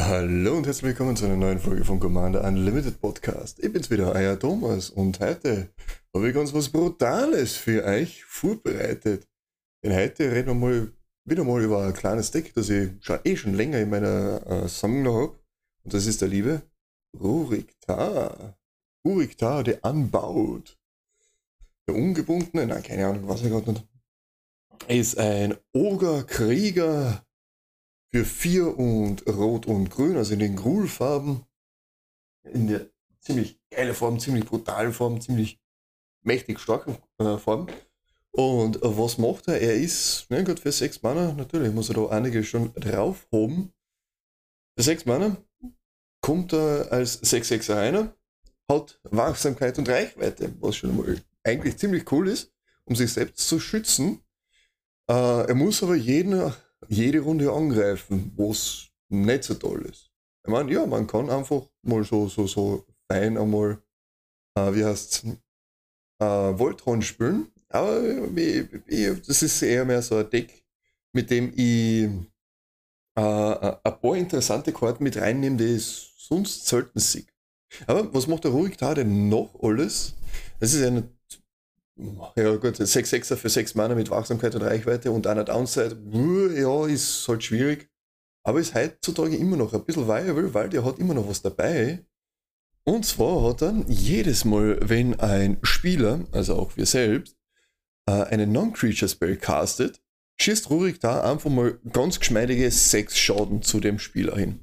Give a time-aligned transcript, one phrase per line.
[0.00, 3.62] Hallo und herzlich willkommen zu einer neuen Folge vom Commander Unlimited Podcast.
[3.62, 5.68] Ich bin's wieder, euer Thomas und heute
[6.14, 9.28] habe ich ganz was Brutales für euch vorbereitet.
[9.84, 10.92] Denn heute reden wir mal
[11.24, 14.68] wieder mal über ein kleines Deck, das ich schon eh schon länger in meiner äh,
[14.68, 15.38] Sammlung habe.
[15.84, 16.62] Und das ist der liebe
[17.16, 18.54] Ruriktar,
[19.64, 20.78] der anbaut.
[21.86, 23.86] Der ungebundene, nein, keine Ahnung, was er gerade nicht.
[24.88, 27.24] Ist ein Ogerkrieger
[28.10, 31.44] für 4 und Rot und Grün, also in den Grulfarben.
[32.44, 32.88] In der
[33.20, 35.60] ziemlich geile Form, ziemlich brutalen Form, ziemlich
[36.22, 37.68] mächtig starken äh, Form.
[38.30, 39.60] Und was macht er?
[39.60, 43.72] Er ist, na gut, für 6 Mana, natürlich muss er da einige schon drauf haben.
[44.76, 45.36] Für 6 Mana
[46.28, 48.12] kommt er als 6-6er rein,
[48.70, 52.52] hat Wachsamkeit und Reichweite, was schon mal eigentlich ziemlich cool ist,
[52.84, 54.20] um sich selbst zu schützen.
[55.08, 56.52] Äh, er muss aber jeden
[56.86, 60.10] jede Runde angreifen, was nicht so toll ist.
[60.44, 63.78] Ich meine, ja, man kann einfach mal so, so, so fein einmal,
[64.54, 65.24] äh, wie heißt
[66.20, 68.02] äh, Voltron spielen, aber
[68.36, 70.62] ich, ich, das ist eher mehr so ein Deck,
[71.14, 72.10] mit dem ich
[73.18, 77.26] äh, äh ein paar interessante Karten mit reinnehme, die ich sonst selten sehe.
[77.86, 80.14] Aber was macht der Ruhig da denn noch alles?
[80.60, 81.08] Das ist eine
[82.36, 85.96] ja gut, 6-6er für 6 Mana mit Wachsamkeit und Reichweite und einer Downside,
[86.54, 87.90] ja, ist halt schwierig.
[88.44, 92.04] Aber ist heutzutage immer noch ein bisschen viable, weil der hat immer noch was dabei.
[92.84, 97.36] Und zwar hat er jedes Mal, wenn ein Spieler, also auch wir selbst,
[98.06, 100.00] äh, einen Non-Creature-Spell castet,
[100.40, 104.60] schießt Rurik da einfach mal ganz geschmeidige 6 Schaden zu dem Spieler hin.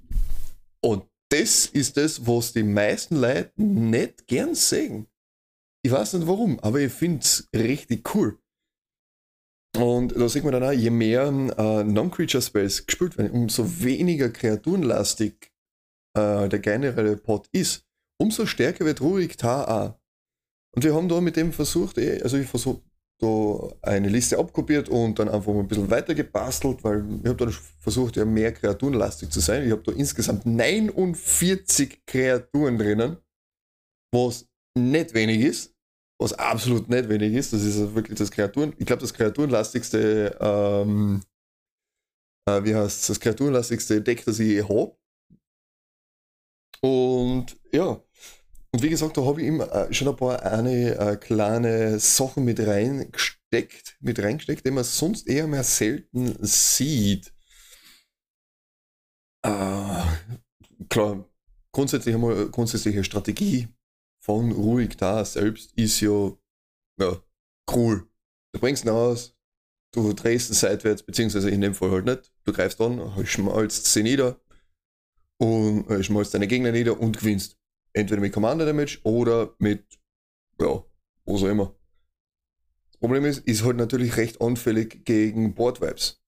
[0.81, 5.07] Und das ist das, was die meisten Leute nicht gern sehen.
[5.83, 8.39] Ich weiß nicht warum, aber ich finde es richtig cool.
[9.75, 15.51] Und da sieht man dann auch, je mehr äh, Non-Creature-Spells gespielt werden, umso weniger kreaturenlastig
[16.17, 17.85] äh, der generelle Pot ist,
[18.17, 19.99] umso stärker wird Rurik Tar auch.
[20.75, 22.81] Und wir haben da mit dem versucht, eh, also ich versuche
[23.19, 27.45] da eine Liste abkopiert und dann einfach mal ein bisschen weiter gebastelt, weil ich habe
[27.45, 29.65] dann versucht, ja mehr kreaturenlastig zu sein.
[29.65, 33.17] Ich habe da insgesamt 49 Kreaturen drinnen,
[34.11, 35.75] was nicht wenig ist
[36.19, 37.53] was absolut nicht wenig ist.
[37.53, 41.21] Das ist wirklich das Kreaturen, ich glaube, das kreaturenlastigste, ähm,
[42.47, 44.95] äh, wie heißt das kreaturenlastigste Deck, das ich habe.
[46.81, 48.01] Und ja,
[48.75, 52.43] und wie gesagt, da habe ich ihm äh, schon ein paar eine äh, kleine Sachen
[52.43, 57.33] mit reingesteckt, mit reingesteckt, die man sonst eher mehr selten sieht.
[59.43, 60.03] Äh,
[60.89, 61.23] klar,
[61.71, 63.69] grundsätzlich einmal grundsätzliche Strategie
[64.19, 66.33] von ruhig da selbst ist ja,
[66.99, 67.23] ja
[67.73, 68.09] cool.
[68.51, 69.37] Du bringst ihn aus,
[69.93, 72.33] du drehst ihn seitwärts, beziehungsweise in dem Fall halt nicht.
[72.43, 74.37] Du greifst an, schmalzt sie nieder
[75.37, 77.57] und äh, schmalzt deine Gegner nieder und gewinnst.
[77.95, 79.85] Entweder mit Commander Damage oder mit,
[80.59, 80.83] ja,
[81.25, 81.73] was auch immer.
[82.91, 86.21] Das Problem ist, ist halt natürlich recht anfällig gegen Board Vibes.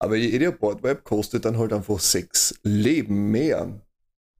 [0.00, 3.86] Aber jeder Board Vibe kostet dann halt einfach 6 Leben mehr.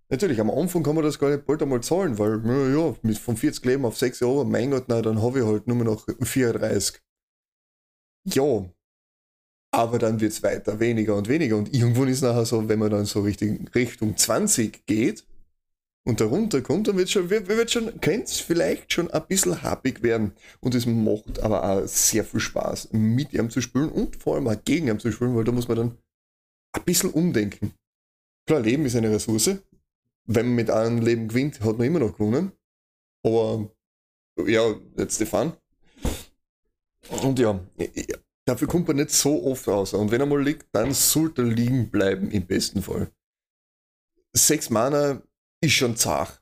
[0.09, 3.37] Natürlich, am Anfang kann man das gar nicht bald einmal zahlen, weil, naja, mit von
[3.37, 7.03] 40 Leben auf 6 Jahre, mein Gott, na, dann habe ich halt nur noch 34.
[8.25, 8.71] Ja.
[9.71, 11.59] Aber dann wird es weiter weniger und weniger.
[11.59, 15.28] Und irgendwann ist nachher so, wenn man dann so richtig Richtung 20 geht
[16.07, 19.63] und darunter kommt, dann wird schon, wird, wird schon, könnte es vielleicht schon ein bisschen
[19.63, 20.33] happig werden.
[20.61, 24.49] Und es macht aber auch sehr viel Spaß, mit ihm zu spielen und vor allem
[24.49, 25.99] auch gegen ihn zu spielen, weil da muss man dann
[26.73, 27.73] ein bisschen umdenken.
[28.47, 29.59] Klar, Leben ist eine Ressource,
[30.25, 32.53] wenn man mit einem Leben gewinnt, hat man immer noch gewonnen.
[33.23, 33.71] Aber
[34.47, 35.55] ja, jetzt Stefan.
[37.23, 37.61] Und ja,
[38.45, 39.95] dafür kommt man nicht so oft raus.
[39.95, 43.11] Und wenn er mal liegt, dann sollte er liegen bleiben, im besten Fall.
[44.35, 45.23] Sechs Mana
[45.61, 46.41] ist schon zart.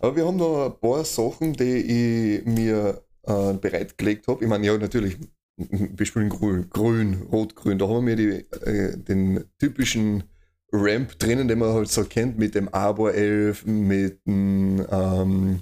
[0.00, 4.44] Aber wir haben noch ein paar Sachen, die ich mir äh, bereitgelegt habe.
[4.44, 5.16] Ich meine, ja, natürlich,
[5.56, 7.78] wir spielen grün, grün, rot, grün.
[7.78, 8.30] Da haben wir die,
[8.64, 10.24] äh, den typischen
[10.72, 15.60] Ramp drinnen, den man halt so kennt, mit dem Arbor-Elf, mit dem ähm,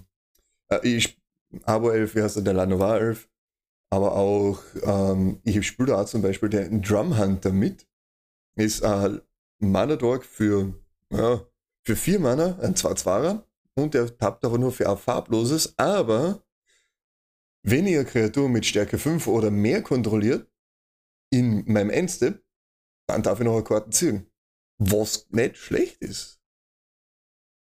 [0.68, 1.20] äh, ich,
[1.64, 3.28] Arbor-Elf, wie heißt der, der Lanovar-Elf,
[3.90, 7.86] aber auch, ähm, ich spiele da auch zum Beispiel den Drum Hunter mit,
[8.56, 9.20] ist ein
[9.60, 10.74] Mana Dog für,
[11.10, 11.46] ja,
[11.84, 13.42] für vier Mana, ein 2-2er,
[13.74, 16.44] und der tappt aber nur für ein farbloses, aber
[17.62, 20.48] wenn ihr Kreatur mit Stärke 5 oder mehr kontrolliert,
[21.30, 22.44] in meinem Endstep,
[23.08, 24.30] dann darf ich noch eine Karte ziehen.
[24.78, 26.40] Was nicht schlecht ist.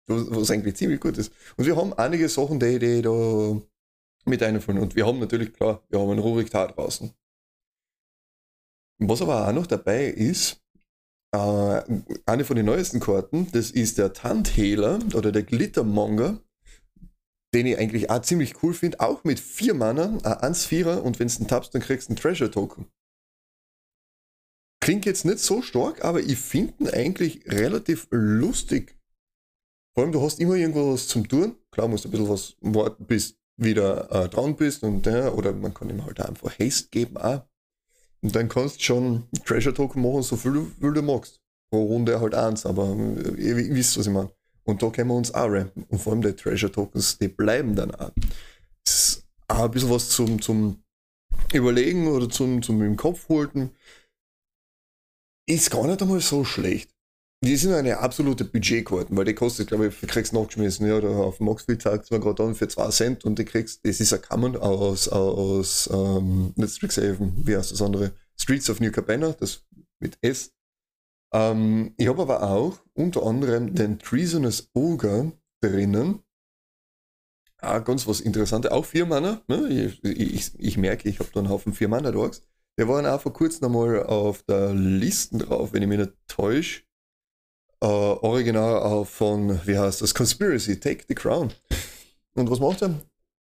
[0.07, 1.33] was, was eigentlich ziemlich gut ist.
[1.57, 3.61] Und wir haben einige Sachen, die, die da
[4.25, 4.79] mit einfallen.
[4.79, 7.13] Und wir haben natürlich, klar, wir haben einen Rurik draußen.
[8.99, 10.63] Was aber auch noch dabei ist,
[11.33, 11.83] äh,
[12.27, 16.41] eine von den neuesten Karten, das ist der Tandhehler oder der Glittermonger,
[17.55, 21.29] den ich eigentlich auch ziemlich cool finde, auch mit vier Mana, ein 1-4er und wenn
[21.29, 22.87] du einen tappst, dann kriegst du einen Treasure Token.
[24.83, 28.97] Klingt jetzt nicht so stark, aber ich finde ihn eigentlich relativ lustig.
[29.95, 31.57] Vor allem, du hast immer irgendwas zum Tun.
[31.73, 35.53] Klar, musst du ein bisschen was warten, bis wieder äh, dran bist und ja, oder
[35.55, 37.43] man kann ihm halt einfach Haste geben auch.
[38.27, 41.41] Und dann kannst du schon Treasure Token machen, so viel du, viel du magst.
[41.71, 44.33] Pro Runde halt eins, aber äh, ihr, ihr wisst, was ich meine.
[44.65, 45.85] Und da können wir uns auch rampen.
[45.85, 48.11] Und vor allem die Treasure Tokens, die bleiben dann auch.
[48.85, 50.83] Das ist auch ein bisschen was zum, zum
[51.53, 53.71] Überlegen oder zum, zum im Kopf halten.
[55.49, 56.91] Ist gar nicht einmal so schlecht.
[57.47, 61.11] Die sind eine absolute Budgetkarten, weil die kostet, glaube ich, du kriegst nachgeschmissen, ja, oder
[61.11, 64.21] auf Maxfield sagt man gerade an für 2 Cent und die kriegst, das ist ein
[64.21, 68.11] Common aus, aus, ähm, nicht Strixhaven, wie heißt das andere?
[68.37, 69.63] Streets of New Cabana, das
[70.01, 70.55] mit S.
[71.33, 76.25] Ähm, ich habe aber auch unter anderem den Treasonous Ogre drinnen.
[77.59, 79.41] Ah, ganz was Interessantes, auch vier Mana.
[79.47, 79.69] Ne?
[79.69, 82.43] Ich, ich, ich merke, ich habe da einen Haufen vier Mana Dogs.
[82.77, 86.87] Der waren auch vor kurzem einmal auf der Liste drauf, wenn ich mich nicht täusche
[87.89, 91.53] original von, wie heißt das, Conspiracy, Take the Crown.
[92.35, 93.01] Und was macht er?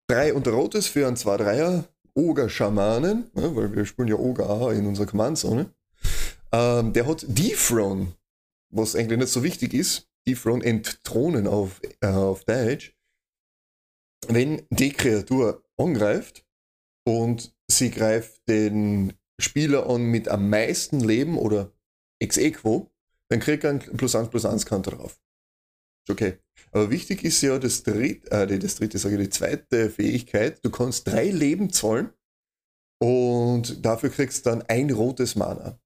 [0.08, 4.86] Drei und rotes für einen 2-3er Oger-Schamanen, ne, weil wir spielen ja Oger auch in
[4.86, 5.70] unserer Command-Zone.
[6.52, 8.12] Ähm, der hat Dethrone,
[8.70, 10.08] was eigentlich nicht so wichtig ist.
[10.26, 12.94] Dethrone entthronen auf, äh, auf Deutsch.
[14.28, 16.44] Wenn die Kreatur angreift
[17.04, 21.72] und sie greift den Spieler an mit am meisten Leben oder
[22.20, 22.93] ex equo,
[23.30, 25.18] dann kriegt er ein plus 1 plus 1 Counter drauf.
[26.06, 26.38] Ist okay.
[26.72, 30.64] Aber wichtig ist ja das dritte, äh, das dritte, sage ich, die zweite Fähigkeit.
[30.64, 32.12] Du kannst drei Leben zahlen
[33.00, 35.78] und dafür kriegst du dann ein rotes Mana.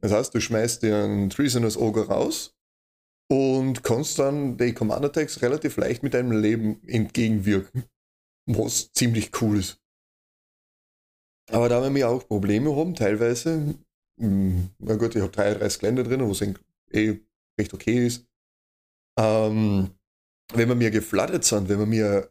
[0.00, 2.56] Das heißt, du schmeißt dir einen Treasonous Ogre raus
[3.30, 7.84] und kannst dann die Command Attacks relativ leicht mit deinem Leben entgegenwirken.
[8.46, 9.80] Was ziemlich cool ist.
[11.50, 13.74] Aber da wir auch Probleme haben, teilweise
[14.20, 16.42] na gut, ich habe 33 Länder drin, was
[16.92, 17.20] eh
[17.58, 18.26] recht okay ist.
[19.18, 19.90] Ähm,
[20.52, 22.30] wenn wir mir geflattert sind, wenn wir mir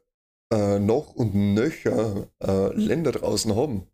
[0.54, 3.88] äh, noch und nöcher äh, Länder draußen haben,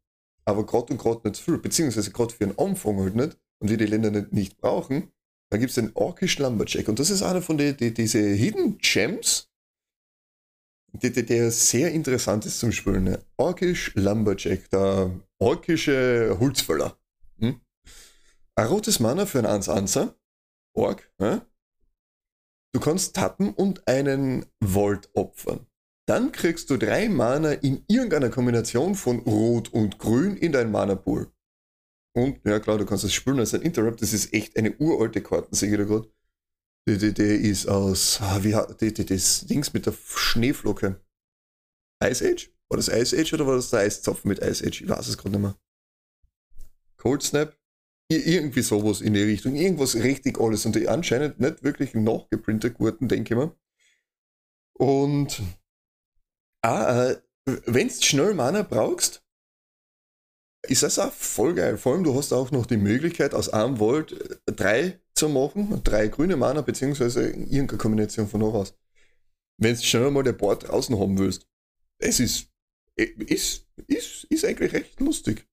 [0.46, 3.78] aber gerade und gerade nicht viel, beziehungsweise gerade für einen Anfang halt nicht, und wir
[3.78, 5.12] die Länder nicht, nicht brauchen,
[5.50, 6.88] dann gibt es den Orkish Lumberjack.
[6.88, 9.50] Und das ist einer von den die, diese Hidden Gems,
[10.92, 13.18] der, der, der sehr interessant ist zum Spielen.
[13.38, 16.98] Orkish Lumberjack, der orkische Holzfäller.
[18.58, 20.16] Ein rotes Mana für einen 1-1er.
[20.74, 21.12] Org.
[21.20, 21.46] Ja?
[22.74, 25.66] Du kannst tappen und einen Volt opfern.
[26.08, 31.32] Dann kriegst du drei Mana in irgendeiner Kombination von Rot und Grün in dein Mana-Pool.
[32.16, 34.02] Und ja klar, du kannst das spielen als ein Interrupt.
[34.02, 36.12] Das ist echt eine uralte Karte, sehe ich da gerade.
[36.88, 41.04] Die, die, die ist aus, ah, wie die, die, das Dings mit der Schneeflocke.
[42.04, 42.52] Ice Age?
[42.70, 44.82] War das Ice Age oder war das der Eiszapfen mit Ice Age?
[44.82, 45.58] Ich weiß es gerade nicht mehr.
[46.98, 47.58] Cold Snap?
[48.08, 49.56] Irgendwie sowas in die Richtung.
[49.56, 50.66] Irgendwas richtig alles.
[50.66, 53.56] Und die anscheinend nicht wirklich nachgeprintet wurden, denke ich mal.
[54.78, 55.42] Und
[56.62, 57.22] ah, äh,
[57.66, 59.24] wenn du schnell Mana brauchst,
[60.68, 61.78] ist das auch voll geil.
[61.78, 65.82] Vor allem, du hast auch noch die Möglichkeit, aus einem Volt äh, drei zu machen.
[65.84, 68.78] Drei grüne Mana, beziehungsweise irgendeine Kombination von noch was.
[69.58, 71.48] Wenn du schnell mal der Board draußen haben willst.
[71.98, 72.52] Es ist,
[72.98, 75.48] äh, ist, ist, ist eigentlich recht lustig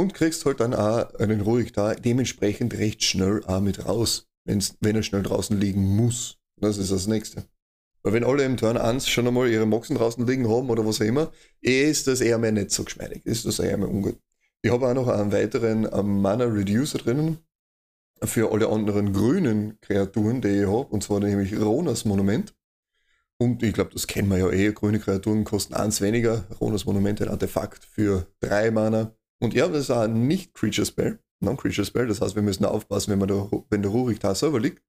[0.00, 4.76] und kriegst halt dann auch einen ruhig da, dementsprechend recht schnell auch mit raus, wenn's,
[4.80, 6.38] wenn er schnell draußen liegen muss.
[6.56, 7.44] Das ist das nächste.
[8.02, 11.00] Weil wenn alle im Turn 1 schon einmal ihre Moxen draußen liegen haben oder was
[11.00, 11.30] auch immer,
[11.60, 13.26] ist das eher mehr nicht so geschmeidig.
[13.26, 14.18] Ist das eher mehr ungut.
[14.62, 17.38] Ich habe auch noch einen weiteren um, Mana Reducer drinnen
[18.22, 22.54] für alle anderen grünen Kreaturen, die ich habe, und zwar nämlich Ronas Monument.
[23.38, 26.46] Und ich glaube, das kennen wir ja eh, grüne Kreaturen kosten eins weniger.
[26.60, 29.14] Ronas Monument, ein Artefakt für drei Mana.
[29.40, 32.06] Und ja, das ist auch ein Nicht-Creature-Spell, Non-Creature-Spell.
[32.06, 34.82] Das heißt, wir müssen aufpassen, wenn, man da, wenn der Rurik da selber liegt.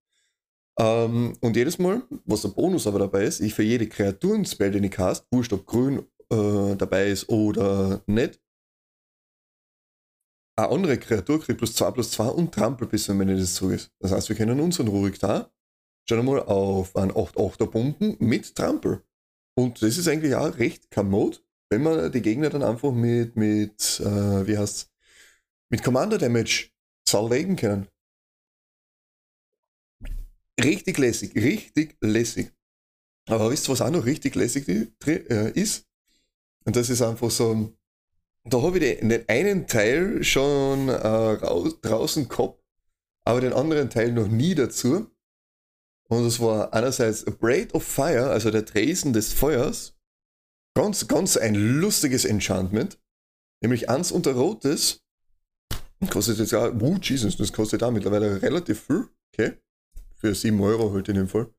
[0.79, 4.83] Ähm, und jedes Mal, was der Bonus aber dabei ist, ich für jede Kreaturen-Spell, den
[4.83, 8.39] ich cast, wurscht ob grün äh, dabei ist oder nicht,
[10.57, 13.91] eine andere Kreatur kriegt plus 2 plus 2 und Trampel bis zum Ende des Zuges.
[13.99, 15.51] Das heißt, wir können unseren Rurik da
[16.07, 19.03] schon einmal auf einen 8-8er Bomben mit Trampel.
[19.57, 24.01] Und das ist eigentlich auch recht kommod, wenn man die Gegner dann einfach mit, mit
[24.01, 24.91] äh, wie heißt
[25.69, 26.69] mit Commander Damage
[27.05, 27.87] zerlegen können.
[30.61, 32.51] Richtig lässig, richtig lässig.
[33.29, 35.87] Aber wisst ihr, was auch noch richtig lässig äh, ist?
[36.65, 37.73] Und das ist einfach so,
[38.43, 42.61] da habe ich den einen Teil schon äh, raus, draußen gehabt,
[43.23, 45.09] aber den anderen Teil noch nie dazu.
[46.09, 49.95] Und das war einerseits A Braid of Fire, also der Tresen des Feuers.
[50.73, 52.99] Ganz, ganz ein lustiges Enchantment.
[53.61, 55.01] Nämlich eins unter Rotes.
[56.09, 59.07] Kostet jetzt ja, oh Jesus, das kostet da mittlerweile relativ viel.
[59.33, 59.53] Okay.
[60.15, 61.53] Für 7 Euro halt in dem Fall.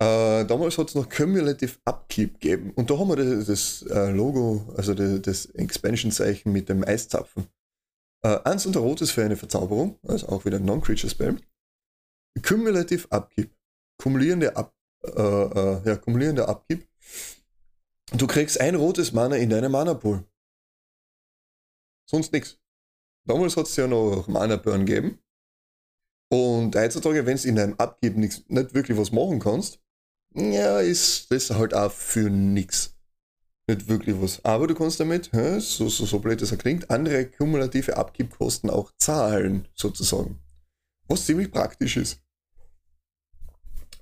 [0.00, 2.72] Äh, damals hat es noch Cumulative Upkeep gegeben.
[2.74, 7.46] Und da haben wir das, das äh, Logo, also das, das Expansion-Zeichen mit dem Eiszapfen.
[8.22, 11.36] Äh, eins unter Rot ist für eine Verzauberung, also auch wieder ein Non-Creature-Spell.
[12.42, 13.50] Cumulative Upkeep.
[14.00, 16.86] Kumulierende, Up, äh, äh, ja, kumulierende Upkeep.
[18.12, 20.24] Du kriegst ein rotes Mana in deinem Mana-Pool.
[22.06, 22.58] Sonst nichts.
[23.24, 25.18] Damals hat es ja noch Mana-Burn gegeben.
[26.28, 29.80] Und heutzutage, wenn du in deinem Upkeep nicht wirklich was machen kannst,
[30.34, 32.96] ja, ist das halt auch für nichts.
[33.68, 34.44] Nicht wirklich was.
[34.44, 39.68] Aber du kannst damit, so, so, so blöd das klingt, andere kumulative Abgibkosten auch zahlen,
[39.74, 40.40] sozusagen.
[41.08, 42.20] Was ziemlich praktisch ist.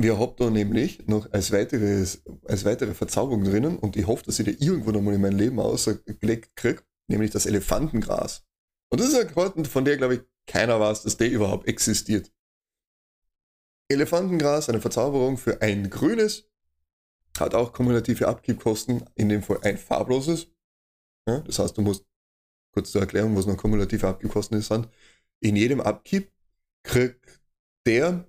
[0.01, 4.39] Wir haben da nämlich noch als, weiteres, als weitere Verzauberung drinnen und ich hoffe, dass
[4.39, 8.47] ich die irgendwo nochmal in mein Leben ausgelegt kriege, nämlich das Elefantengras.
[8.91, 12.33] Und das ist eine Karte, von der, glaube ich, keiner weiß, dass der überhaupt existiert.
[13.89, 16.49] Elefantengras, eine Verzauberung für ein grünes,
[17.39, 20.49] hat auch kumulative Abgibkosten, in dem Fall ein farbloses.
[21.27, 22.07] Ja, das heißt, du musst,
[22.73, 24.89] kurz zur Erklärung, was noch kumulative Abgibkosten sind,
[25.41, 26.33] in jedem Abgib
[26.85, 27.41] kriegt
[27.87, 28.28] der,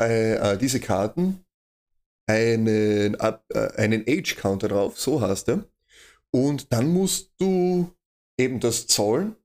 [0.00, 1.44] äh, äh, diese Karten
[2.28, 3.38] einen, äh,
[3.76, 5.64] einen Age-Counter drauf, so heißt er.
[6.32, 7.90] Und dann musst du
[8.38, 9.36] eben das zahlen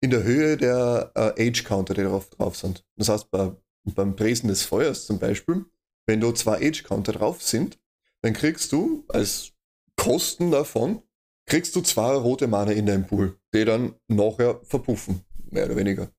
[0.00, 2.84] in der Höhe der äh, Age-Counter, die darauf drauf sind.
[2.96, 3.52] Das heißt, bei
[3.94, 5.64] beim Presen des Feuers zum Beispiel,
[6.06, 7.78] wenn da zwei Age-Counter drauf sind,
[8.22, 9.52] dann kriegst du als
[9.96, 11.02] Kosten davon,
[11.46, 16.10] kriegst du zwei rote Mana in deinem Pool, die dann nachher verpuffen, mehr oder weniger.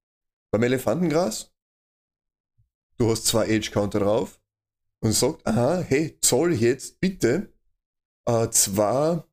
[0.52, 1.54] Beim Elefantengras,
[3.00, 4.40] du hast zwei Age-Counter drauf
[5.00, 7.52] und sagt, aha, hey, soll jetzt bitte
[8.28, 9.24] äh, zwei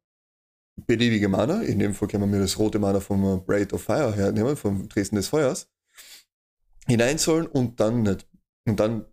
[0.86, 4.14] beliebige Mana, in dem Fall können wir mir das rote Mana vom Braid of Fire
[4.14, 5.68] hernehmen, vom Dresden des Feuers,
[6.86, 8.28] hinein sollen und dann nicht.
[8.66, 9.06] Und dann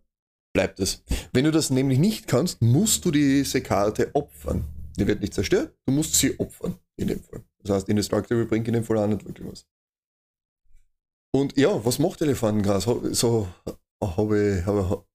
[0.53, 1.03] bleibt es.
[1.31, 4.65] Wenn du das nämlich nicht kannst, musst du diese Karte opfern.
[4.97, 7.43] Die wird nicht zerstört, du musst sie opfern, in dem Fall.
[7.63, 9.65] Das heißt, Indestructible bringt in dem Fall auch nicht wirklich was.
[11.31, 12.83] Und ja, was macht Elefantengras?
[12.83, 13.47] So
[14.17, 15.05] habe ich, habe,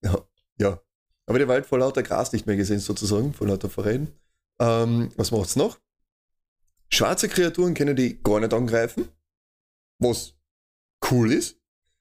[0.59, 0.80] ja,
[1.26, 4.12] habe den Wald vor lauter Gras nicht mehr gesehen, sozusagen, vor lauter Verräten.
[4.61, 5.78] Ähm, was macht's noch?
[6.90, 9.09] Schwarze Kreaturen können die gar nicht angreifen,
[9.99, 10.35] was
[11.11, 11.57] cool ist.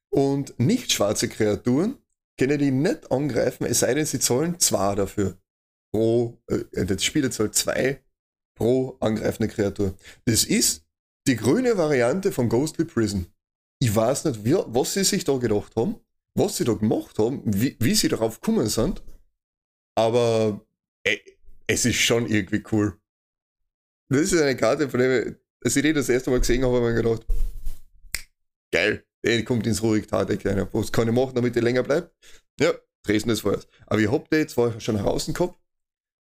[0.10, 1.98] Und nicht schwarze Kreaturen
[2.40, 5.38] können die nicht angreifen, es sei denn, sie zahlen zwei dafür.
[5.92, 8.04] Pro, äh, das Spiel zahlt zwei
[8.56, 9.96] pro angreifende Kreatur.
[10.26, 10.86] Das ist
[11.28, 13.28] die grüne Variante von Ghostly Prison.
[13.80, 16.00] Ich weiß nicht, wie, was sie sich da gedacht haben,
[16.38, 19.02] was sie da gemacht haben, wie, wie sie darauf gekommen sind,
[19.96, 20.66] aber
[21.04, 21.22] ey,
[21.68, 22.98] es ist schon irgendwie cool.
[24.10, 26.90] Das ist eine Karte, von der als ich die das erste Mal gesehen habe, habe
[26.90, 27.26] ich mir gedacht,
[28.72, 32.16] geil der kommt ins Ruhigtate, kleiner Was kann ich machen, damit der länger bleibt?
[32.60, 33.68] Ja, Dresden des Feuers.
[33.86, 35.58] Aber ich hab den zwar schon draußen gehabt,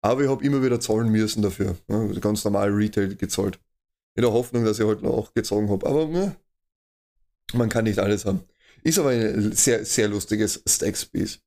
[0.03, 1.77] aber ich habe immer wieder zahlen müssen dafür.
[1.89, 3.59] Ja, ganz normal Retail gezahlt.
[4.15, 5.87] In der Hoffnung, dass ich heute halt noch gezogen habe.
[5.87, 6.37] Aber ne,
[7.55, 8.45] man kann nicht alles haben.
[8.83, 11.41] Ist aber ein sehr, sehr lustiges Stack-Space.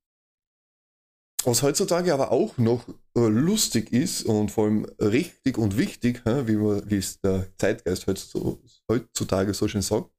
[1.44, 6.96] Was heutzutage aber auch noch äh, lustig ist und vor allem richtig und wichtig, wie,
[6.96, 8.06] es der Zeitgeist
[8.88, 10.10] heutzutage so schön sagt,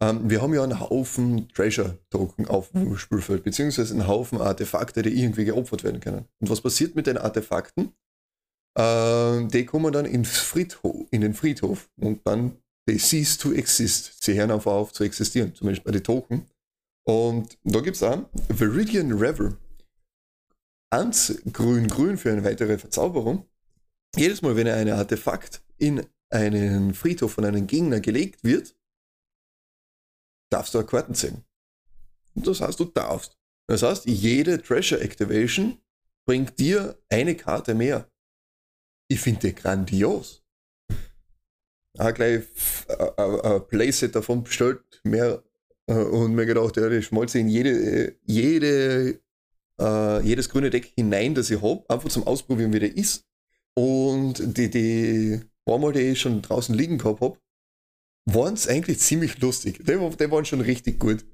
[0.00, 5.20] ähm, wir haben ja einen Haufen Treasure-Token auf dem Spielfeld, beziehungsweise einen Haufen Artefakte, die
[5.20, 6.24] irgendwie geopfert werden können.
[6.40, 7.92] Und was passiert mit den Artefakten?
[8.78, 14.22] Ähm, die kommen dann in, Friedhof, in den Friedhof und dann they cease to exist.
[14.22, 16.46] Sie hören einfach auf zu existieren, zumindest bei den Token.
[17.06, 19.56] Und da gibt es auch Viridian Revel.
[20.92, 23.48] Eins grün-grün für eine weitere Verzauberung.
[24.16, 28.76] Jedes Mal, wenn ein Artefakt in einen Friedhof von einem Gegner gelegt wird,
[30.50, 31.44] darfst du Karten ziehen.
[32.34, 33.38] Das heißt, du darfst.
[33.68, 35.80] Das heißt, jede Treasure Activation
[36.26, 38.10] bringt dir eine Karte mehr.
[39.08, 40.44] Ich finde grandios.
[41.98, 42.46] Auch gleich
[43.16, 45.49] ein Playset davon bestellt, mehr äh,
[45.94, 49.20] und mir gedacht, ja, die schmolze in jede, jede,
[49.80, 53.24] uh, jedes grüne Deck hinein, das ich habe, einfach zum Ausprobieren, wie der ist.
[53.74, 57.38] Und die, die paar Mal, die ich schon draußen liegen gehabt habe,
[58.24, 59.78] waren es eigentlich ziemlich lustig.
[59.78, 61.24] Die, die waren schon richtig gut.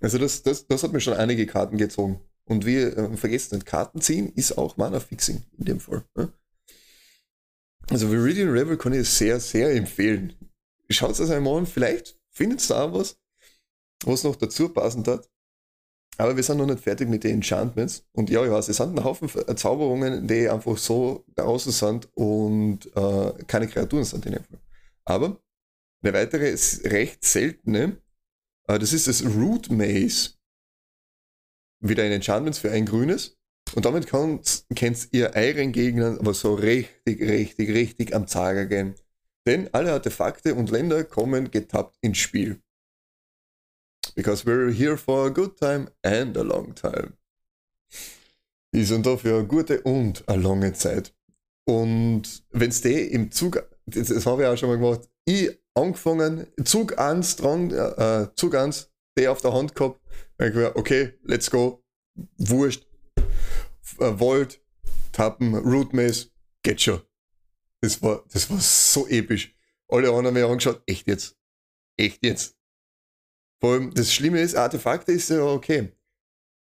[0.00, 2.20] Also das, das, das hat mir schon einige Karten gezogen.
[2.44, 6.04] Und wir äh, vergessen nicht, Karten ziehen ist auch Mana-Fixing in dem Fall.
[6.14, 6.32] Ne?
[7.88, 10.34] Also Viridian Rebel kann ich sehr, sehr empfehlen.
[10.88, 13.18] Schaut es einmal an, vielleicht findet ihr da was,
[14.04, 15.28] was noch dazu passend hat.
[16.18, 18.06] Aber wir sind noch nicht fertig mit den Enchantments.
[18.12, 22.86] Und ja, ich weiß, es sind ein Haufen Zauberungen, die einfach so draußen sind und
[22.96, 24.60] äh, keine Kreaturen sind in dem Fall.
[25.04, 25.40] Aber
[26.02, 28.00] eine weitere ist recht seltene,
[28.66, 30.30] äh, das ist das Root Maze.
[31.80, 33.36] Wieder ein Enchantment für ein grünes.
[33.74, 38.94] Und damit könnt ihr euren Gegnern aber so richtig, richtig, richtig am Zager gehen.
[39.46, 42.62] Denn alle Artefakte und Länder kommen getappt ins Spiel.
[44.16, 47.12] Because we're here for a good time and a long time.
[48.72, 51.14] Die sind da für eine gute und eine lange Zeit.
[51.64, 55.50] Und wenn es die im Zug, das, das habe ich auch schon mal gemacht, ich
[55.74, 60.00] angefangen, Zug 1 dran, äh, Zug 1, die auf der Hand gehabt,
[60.38, 61.84] ich gesagt, okay, let's go,
[62.38, 62.86] wurscht,
[63.98, 64.60] äh, Volt,
[65.12, 66.28] Tappen, Root Maze,
[66.62, 67.02] geht schon.
[67.80, 69.54] Das war, das war so episch.
[69.88, 71.36] Alle anderen haben mir angeschaut, echt jetzt?
[71.96, 72.55] Echt jetzt?
[73.60, 75.92] Vor allem, das Schlimme ist, Artefakte ist ja okay.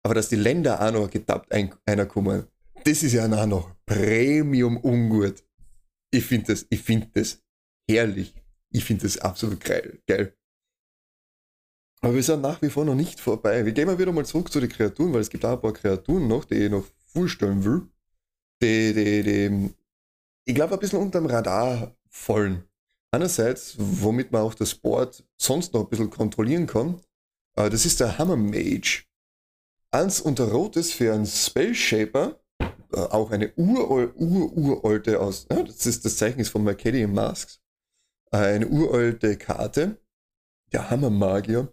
[0.03, 2.47] Aber dass die Länder auch noch getappt ein, einer kommen,
[2.85, 5.43] das ist ja auch noch Premium ungut.
[6.11, 7.43] Ich finde das, ich finde das
[7.89, 8.35] herrlich.
[8.71, 10.37] Ich finde das absolut geil, geil.
[12.01, 13.65] Aber wir sind nach wie vor noch nicht vorbei.
[13.65, 15.73] Wir gehen mal wieder mal zurück zu den Kreaturen, weil es gibt auch ein paar
[15.73, 17.89] Kreaturen noch, die ich noch vorstellen will.
[18.61, 19.75] Die, die, die,
[20.45, 22.65] ich glaube, ein bisschen unterm Radar fallen.
[23.15, 27.01] Einerseits, womit man auch das Board sonst noch ein bisschen kontrollieren kann,
[27.57, 29.05] äh, das ist der Hammer Mage.
[29.93, 35.47] Eins unter Rot ist für einen Spell Shaper, äh, auch eine ururalte ur, ur aus,
[35.49, 37.61] ja, das ist das Zeichen ist von Mercadian Masks,
[38.33, 40.03] äh, eine uralte Karte,
[40.73, 41.73] der Hammer Magier.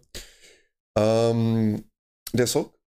[0.96, 1.90] Ähm,
[2.32, 2.78] der sagt,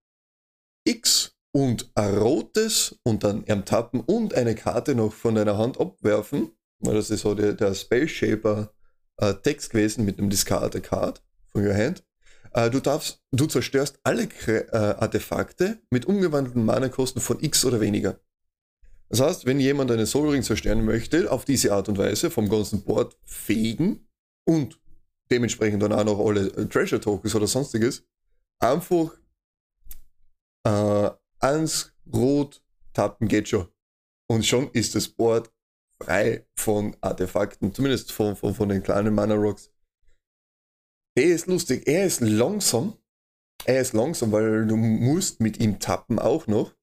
[0.84, 6.55] X und ein rotes und dann ertappen und eine Karte noch von deiner Hand abwerfen
[6.80, 8.72] das ist so der, der Space Shaper
[9.18, 12.04] äh, Text gewesen mit einem Discard Card von your hand.
[12.52, 18.18] Äh, du darfst, du zerstörst alle äh, Artefakte mit umgewandelten Mana-Kosten von X oder weniger.
[19.08, 22.48] Das heißt, wenn jemand einen Soul Ring zerstören möchte, auf diese Art und Weise vom
[22.48, 24.08] ganzen Board fegen
[24.44, 24.80] und
[25.30, 28.04] dementsprechend dann auch noch alle äh, Treasure Tokens oder sonstiges,
[28.58, 29.16] einfach
[30.64, 31.10] äh,
[31.40, 32.62] eins rot
[32.92, 33.68] tappen geht schon.
[34.28, 35.52] Und schon ist das Board
[36.02, 39.70] frei von Artefakten, zumindest von, von, von den kleinen Mana Rocks.
[41.16, 42.94] Der ist lustig, er ist langsam.
[43.64, 46.74] Er ist langsam, weil du musst mit ihm tappen auch noch.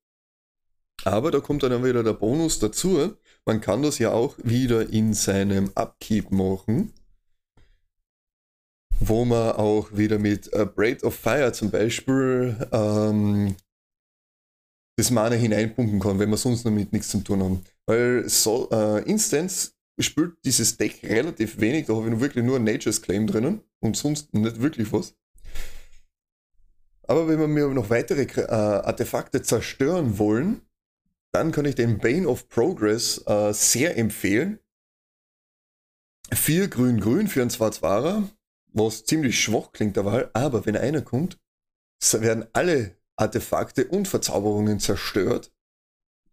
[1.06, 3.16] Aber da kommt dann wieder der Bonus dazu.
[3.46, 6.94] Man kann das ja auch wieder in seinem Upkeep machen.
[9.00, 13.56] Wo man auch wieder mit äh, Braid of Fire zum Beispiel ähm,
[14.96, 17.66] das Mana hineinpumpen kann, wenn wir sonst damit nichts zu tun haben.
[17.86, 23.02] Weil so, äh, Instance spielt dieses Deck relativ wenig, da habe ich wirklich nur Nature's
[23.02, 25.16] Claim drinnen und sonst nicht wirklich was.
[27.04, 30.62] Aber wenn wir mir noch weitere äh, Artefakte zerstören wollen,
[31.32, 34.60] dann kann ich den Bane of Progress äh, sehr empfehlen.
[36.32, 38.24] 4 grün-grün für einen 2-2er,
[38.72, 41.40] was ziemlich schwach klingt aber wenn einer kommt,
[42.12, 45.52] werden alle Artefakte und Verzauberungen zerstört.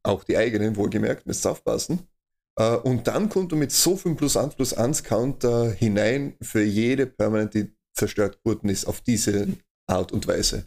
[0.02, 2.08] Auch die eigenen, wohlgemerkt, müsst aufpassen.
[2.56, 6.62] Äh, und dann kommt du mit so viel plus 1 plus 1 Counter hinein für
[6.62, 9.48] jede Permanent, die zerstört worden ist, auf diese
[9.86, 10.66] Art und Weise.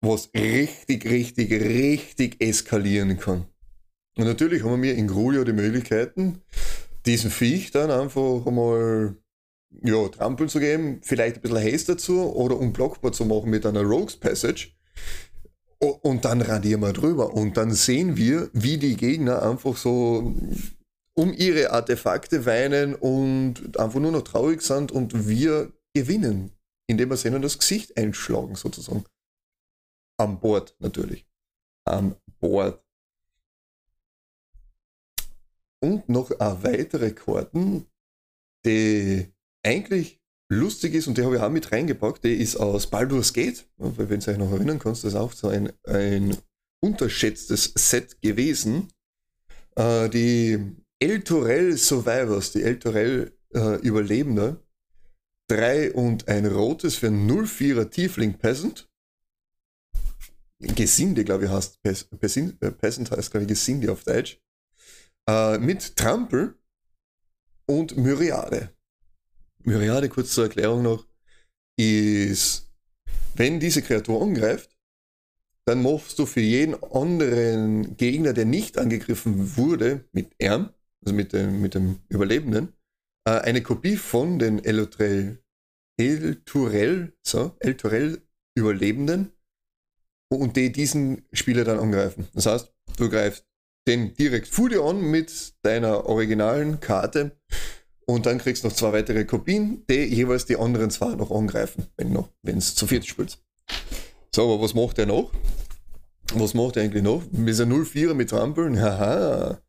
[0.00, 3.46] Was richtig, richtig, richtig eskalieren kann.
[4.16, 6.42] Und natürlich haben wir in Grulio die Möglichkeiten,
[7.06, 9.16] diesen Viech dann einfach mal
[9.82, 13.82] ja, Trampeln zu geben, vielleicht ein bisschen Haste dazu oder unblockbar zu machen mit einer
[13.82, 14.68] Rogues Passage.
[15.78, 20.32] Und dann radieren wir drüber und dann sehen wir, wie die Gegner einfach so
[21.14, 26.52] um ihre Artefakte weinen und einfach nur noch traurig sind und wir gewinnen,
[26.86, 29.04] indem wir ihnen das Gesicht einschlagen sozusagen.
[30.18, 31.26] Am Bord natürlich.
[31.84, 32.80] Am Bord.
[35.80, 37.86] Und noch weitere Karten,
[38.64, 39.32] die
[39.62, 43.66] eigentlich lustig ist und die habe ich auch mit reingepackt, die ist aus Baldur's Gate,
[43.76, 46.36] wenn du euch noch erinnern kannst, das ist auch so ein, ein
[46.80, 48.88] unterschätztes Set gewesen.
[49.76, 50.58] Äh, die
[50.98, 54.62] El Torel Survivors, die El Torel äh, Überlebende,
[55.46, 58.88] drei und ein rotes für 04er Tiefling Peasant.
[60.58, 61.80] Gesinde, glaube ich, heißt
[62.20, 64.40] Peasant, äh, Peasant heißt, glaube ich, Gesinde auf Deutsch.
[65.28, 66.54] Äh, mit Trampel
[67.66, 68.74] und Myriade.
[69.64, 71.06] Myriade, kurz zur Erklärung noch,
[71.78, 72.70] ist,
[73.34, 74.76] wenn diese Kreatur angreift,
[75.64, 80.70] dann machst du für jeden anderen Gegner, der nicht angegriffen wurde, mit Erm,
[81.04, 82.72] also mit dem, mit dem Überlebenden,
[83.24, 85.38] äh, eine Kopie von den Elotrell,
[85.98, 86.42] El
[87.22, 88.22] so, El
[88.54, 89.32] Überlebenden
[90.30, 92.28] und die diesen Spieler dann angreifen.
[92.34, 93.46] Das heißt, du greifst
[93.86, 97.40] den direkt vor dir an mit deiner originalen Karte
[98.12, 101.86] und dann kriegst du noch zwei weitere Kopien, die jeweils die anderen zwei noch angreifen,
[101.96, 103.38] wenn es zu viert spielt.
[104.34, 105.32] So, aber was macht er noch?
[106.34, 107.22] Was macht er eigentlich noch?
[107.30, 108.80] Mit dieser 04er mit Trampeln?
[108.80, 109.60] Haha.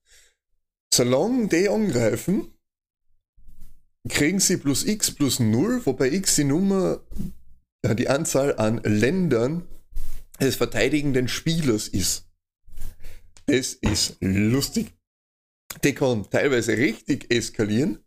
[0.93, 2.53] Solange die angreifen,
[4.10, 7.01] kriegen sie plus x plus 0, wobei x die Nummer,
[7.84, 9.67] die Anzahl an Ländern
[10.39, 12.29] des verteidigenden Spielers ist.
[13.45, 14.93] Es ist lustig.
[15.84, 18.02] Die kann teilweise richtig eskalieren.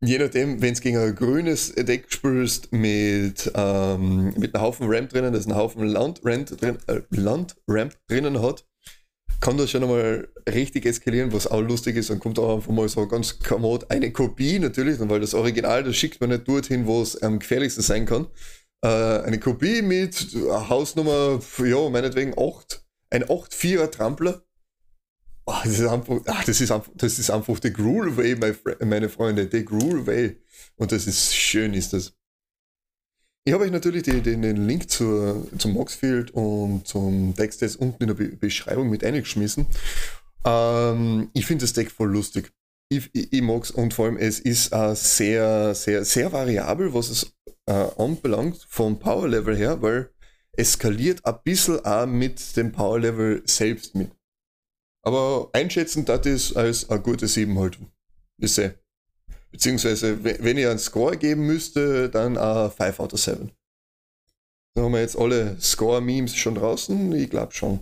[0.00, 5.10] Je nachdem, wenn es gegen ein grünes Deck spielst mit, ähm, mit einem Haufen Ramp
[5.10, 7.56] drinnen, das einen Haufen Land-Ramp drin, äh, Land
[8.08, 8.66] drinnen hat,
[9.40, 12.10] kann das schon einmal richtig eskalieren, was auch lustig ist.
[12.10, 15.96] Dann kommt auch einfach mal so ganz kommod eine Kopie natürlich, weil das Original, das
[15.96, 18.26] schickt man nicht dorthin, wo es am gefährlichsten sein kann.
[18.82, 24.42] Äh, eine Kopie mit Hausnummer, ja, meinetwegen 8 ein 8-4er Trampler.
[25.46, 28.54] Oh, das, ist einfach, ach, das, ist einfach, das ist einfach der Gruel Way,
[28.84, 30.40] meine Freunde, der Gruel Way.
[30.76, 32.14] Und das ist schön, ist das.
[33.46, 38.02] Ich habe euch natürlich die, den, den Link zur, zum Moxfield und zum jetzt unten
[38.02, 39.66] in der Be Beschreibung mit eingeschmissen.
[40.46, 42.50] Ähm, ich finde das Deck voll lustig.
[42.88, 46.94] Ich, ich, ich mag es und vor allem es ist äh, sehr, sehr, sehr variabel,
[46.94, 47.34] was es
[47.66, 50.10] äh, anbelangt vom Power Level her, weil
[50.52, 54.10] eskaliert ein bisschen auch mit dem Power Level selbst mit.
[55.04, 57.78] Aber einschätzen, das ist als eine gute 7 halt.
[58.38, 58.74] Wisse.
[59.52, 63.52] Beziehungsweise, wenn ich einen Score geben müsste, dann ein 5 out of 7.
[64.74, 67.12] Da haben wir jetzt alle Score-Memes schon draußen?
[67.12, 67.80] Ich glaube schon.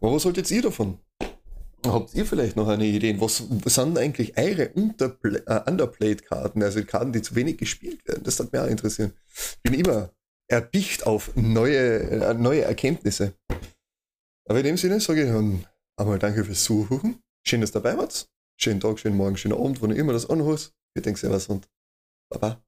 [0.00, 0.98] Aber was haltet ihr davon?
[1.84, 3.20] Habt ihr vielleicht noch eine Idee?
[3.20, 8.22] Was, was sind eigentlich eure Unterpla äh, Underplayed-Karten, also Karten, die zu wenig gespielt werden?
[8.24, 9.12] Das hat mich auch interessieren.
[9.64, 10.10] Ich bin immer
[10.48, 13.32] erpicht auf neue, äh, neue Erkenntnisse.
[14.48, 17.22] Aber in dem Sinne sage ich dann einmal danke fürs Zuhören.
[17.46, 18.30] Schön, dass ihr dabei wart.
[18.56, 20.72] Schönen Tag, schönen Morgen, schönen Abend, wann ihr immer das anhört.
[20.94, 21.68] Ich denke, servus und
[22.30, 22.62] Baba.